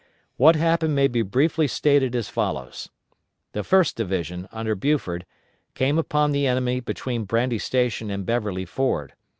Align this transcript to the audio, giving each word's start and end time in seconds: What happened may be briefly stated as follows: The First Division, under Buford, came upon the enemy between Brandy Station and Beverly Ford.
What 0.35 0.55
happened 0.55 0.95
may 0.95 1.07
be 1.07 1.21
briefly 1.21 1.67
stated 1.67 2.15
as 2.15 2.27
follows: 2.27 2.89
The 3.51 3.63
First 3.63 3.95
Division, 3.95 4.49
under 4.51 4.73
Buford, 4.73 5.27
came 5.75 5.99
upon 5.99 6.31
the 6.31 6.47
enemy 6.47 6.79
between 6.79 7.25
Brandy 7.25 7.59
Station 7.59 8.09
and 8.09 8.25
Beverly 8.25 8.65
Ford. 8.65 9.13